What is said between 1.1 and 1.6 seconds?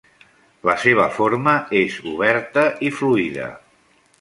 forma